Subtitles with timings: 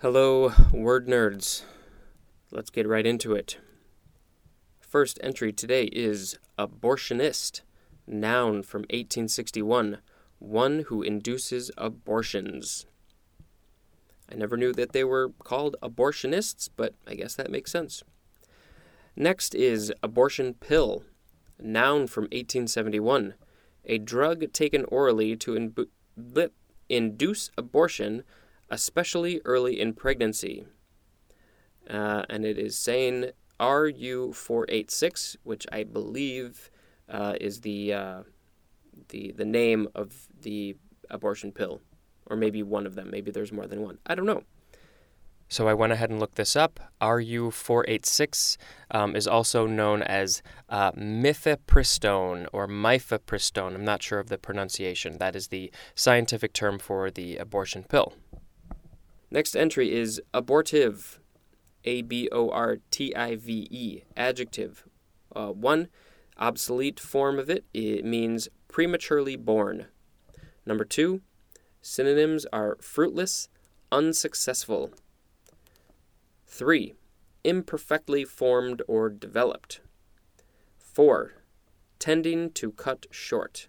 [0.00, 1.64] Hello, word nerds.
[2.52, 3.58] Let's get right into it.
[4.78, 7.62] First entry today is abortionist,
[8.06, 9.98] noun from 1861,
[10.38, 12.86] one who induces abortions.
[14.30, 18.04] I never knew that they were called abortionists, but I guess that makes sense.
[19.16, 21.02] Next is abortion pill,
[21.58, 23.34] noun from 1871,
[23.84, 26.50] a drug taken orally to imbu-
[26.88, 28.22] induce abortion,
[28.70, 30.66] especially early in pregnancy.
[31.88, 36.70] Uh, and it is saying RU486, which I believe
[37.08, 38.22] uh, is the, uh,
[39.08, 40.76] the, the name of the
[41.10, 41.80] abortion pill.
[42.26, 43.10] Or maybe one of them.
[43.10, 43.98] Maybe there's more than one.
[44.04, 44.42] I don't know.
[45.50, 46.78] So I went ahead and looked this up.
[47.00, 48.58] RU486
[48.90, 53.74] um, is also known as uh, mifepristone or mifepristone.
[53.74, 55.16] I'm not sure of the pronunciation.
[55.16, 58.12] That is the scientific term for the abortion pill.
[59.30, 61.20] Next entry is abortive.
[61.84, 64.02] A B O R T I V E.
[64.16, 64.84] Adjective.
[65.34, 65.88] Uh, one,
[66.38, 67.64] obsolete form of it.
[67.72, 69.86] It means prematurely born.
[70.66, 71.22] Number two,
[71.80, 73.48] synonyms are fruitless,
[73.90, 74.92] unsuccessful.
[76.46, 76.94] 3.
[77.44, 79.80] Imperfectly formed or developed.
[80.78, 81.34] 4.
[81.98, 83.68] Tending to cut short.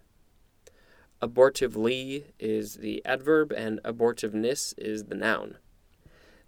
[1.22, 5.58] Abortively is the adverb and abortiveness is the noun.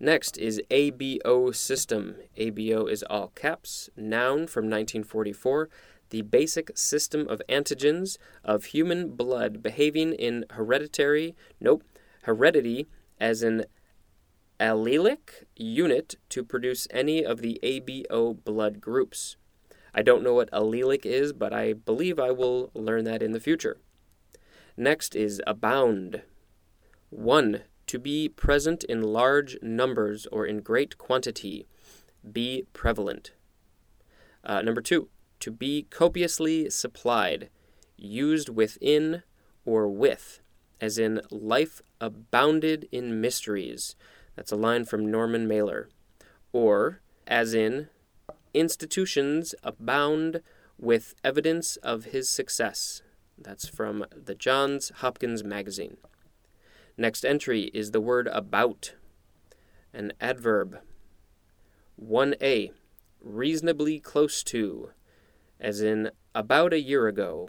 [0.00, 2.16] Next is ABO system.
[2.38, 5.68] ABO is all caps, noun from 1944,
[6.08, 11.84] the basic system of antigens of human blood behaving in hereditary, nope,
[12.22, 12.86] heredity
[13.20, 13.64] as an
[14.58, 19.36] allelic unit to produce any of the ABO blood groups.
[19.94, 23.40] I don't know what allelic is, but I believe I will learn that in the
[23.40, 23.76] future.
[24.76, 26.22] Next is abound.
[27.10, 27.62] 1.
[27.88, 31.66] To be present in large numbers or in great quantity.
[32.30, 33.32] Be prevalent.
[34.42, 35.08] Uh, number 2.
[35.40, 37.50] To be copiously supplied.
[37.96, 39.22] Used within
[39.64, 40.40] or with,
[40.80, 43.94] as in life abounded in mysteries.
[44.36, 45.90] That's a line from Norman Mailer.
[46.52, 47.88] Or, as in,
[48.54, 50.40] institutions abound
[50.78, 53.02] with evidence of his success.
[53.42, 55.96] That's from the Johns Hopkins Magazine.
[56.96, 58.94] Next entry is the word about,
[59.92, 60.78] an adverb.
[62.00, 62.70] 1a,
[63.20, 64.90] reasonably close to,
[65.60, 67.48] as in about a year ago.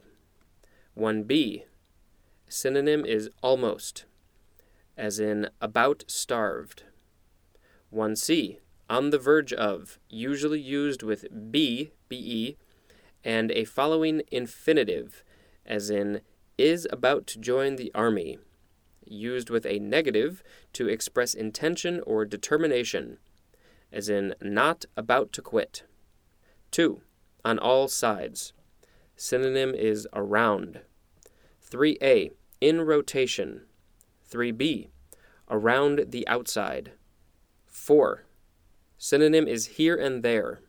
[0.98, 1.64] 1b,
[2.48, 4.06] synonym is almost
[4.98, 6.84] as in about starved.
[7.94, 12.58] 1c, on the verge of, usually used with be, be,
[13.24, 15.24] and a following infinitive,
[15.66, 16.22] as in
[16.58, 18.38] is about to join the army,
[19.06, 20.44] used with a negative
[20.74, 23.18] to express intention or determination,
[23.92, 25.84] as in not about to quit.
[26.72, 27.02] 2.
[27.46, 28.54] On all sides.
[29.16, 30.82] Synonym is around.
[31.70, 32.32] 3a.
[32.62, 33.62] In rotation
[34.32, 34.90] 3b.
[35.50, 36.94] Around the outside.
[37.68, 38.26] 4.
[38.98, 40.62] Synonym is here and there.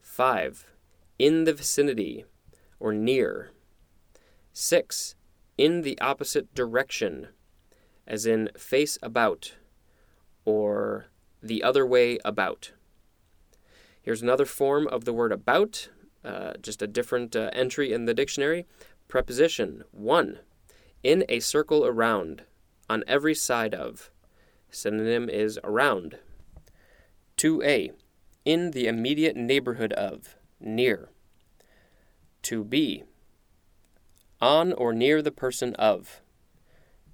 [0.00, 0.66] 5.
[1.18, 2.24] In the vicinity
[2.80, 3.50] or near.
[4.60, 5.14] 6.
[5.56, 7.28] In the opposite direction,
[8.08, 9.54] as in face about
[10.44, 11.06] or
[11.40, 12.72] the other way about.
[14.02, 15.90] Here's another form of the word about,
[16.24, 18.66] uh, just a different uh, entry in the dictionary.
[19.06, 20.40] Preposition 1.
[21.04, 22.42] In a circle around
[22.90, 24.10] on every side of.
[24.72, 26.18] Synonym is around.
[27.36, 27.92] 2a.
[28.44, 31.10] In the immediate neighborhood of, near.
[32.42, 33.04] 2b.
[34.40, 36.20] On or near the person of.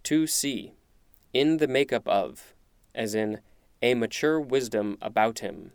[0.05, 0.73] 2c.
[1.33, 2.55] In the makeup of,
[2.95, 3.41] as in
[3.81, 5.73] a mature wisdom about him.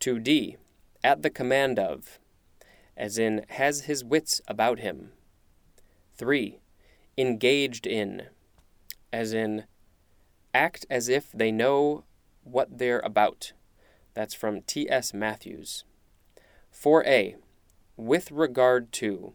[0.00, 0.56] 2d.
[1.02, 2.18] At the command of,
[2.96, 5.12] as in has his wits about him.
[6.16, 6.60] 3.
[7.16, 8.24] Engaged in,
[9.12, 9.64] as in
[10.52, 12.04] act as if they know
[12.44, 13.52] what they're about.
[14.12, 15.14] That's from T.S.
[15.14, 15.84] Matthews.
[16.74, 17.36] 4a,
[17.96, 19.32] with regard to,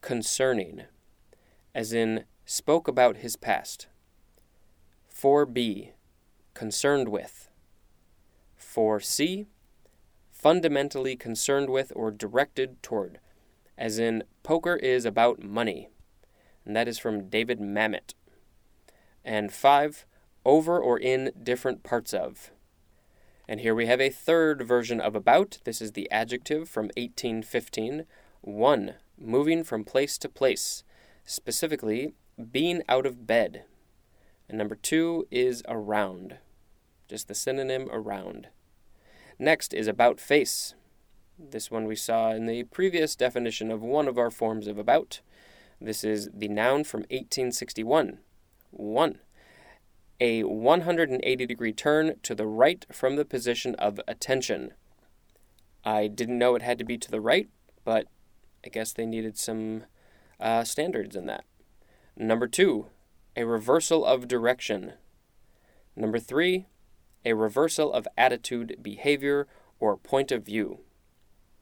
[0.00, 0.82] concerning,
[1.74, 3.88] as in spoke about his past.
[5.14, 5.90] 4b,
[6.54, 7.50] concerned with.
[8.60, 9.46] 4c,
[10.30, 13.18] fundamentally concerned with or directed toward,
[13.76, 15.88] as in poker is about money.
[16.64, 18.14] And that is from David Mamet.
[19.24, 20.06] And five,
[20.44, 22.50] over or in different parts of.
[23.48, 25.58] And here we have a third version of about.
[25.64, 28.04] This is the adjective from 1815.
[28.42, 30.84] One, moving from place to place,
[31.24, 32.14] specifically,
[32.52, 33.64] being out of bed.
[34.48, 36.38] And number two is around,
[37.08, 38.48] just the synonym around.
[39.38, 40.74] Next is about face.
[41.38, 45.20] This one we saw in the previous definition of one of our forms of about.
[45.80, 48.18] This is the noun from 1861.
[48.70, 49.18] 1.
[50.20, 54.72] A 180 degree turn to the right from the position of attention.
[55.84, 57.48] I didn't know it had to be to the right,
[57.84, 58.08] but
[58.68, 59.84] I guess they needed some
[60.38, 61.46] uh, standards in that.
[62.18, 62.88] Number two,
[63.34, 64.92] a reversal of direction.
[65.96, 66.66] Number three,
[67.24, 69.48] a reversal of attitude, behavior,
[69.80, 70.80] or point of view.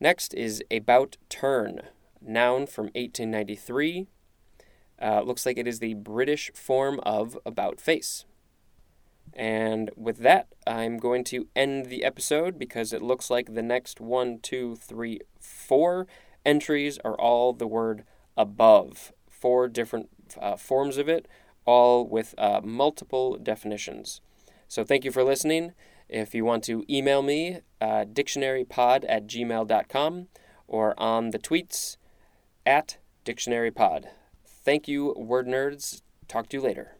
[0.00, 1.82] Next is about turn,
[2.20, 4.08] noun from 1893.
[5.00, 8.24] Uh, looks like it is the British form of about face.
[9.32, 14.00] And with that, I'm going to end the episode because it looks like the next
[14.00, 16.08] one, two, three, four
[16.46, 18.04] entries are all the word
[18.36, 19.12] above.
[19.28, 20.08] Four different
[20.40, 21.26] uh, forms of it,
[21.66, 24.20] all with uh, multiple definitions.
[24.68, 25.72] So thank you for listening.
[26.08, 30.28] If you want to email me, uh, dictionarypod at gmail.com
[30.68, 31.96] or on the tweets
[32.64, 34.06] at dictionarypod.
[34.46, 36.02] Thank you, word nerds.
[36.28, 36.95] Talk to you later.